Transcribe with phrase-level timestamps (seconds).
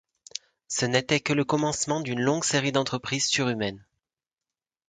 [0.67, 3.85] Ce n’était que le commencement d’une longue série d’entreprises surhumaines.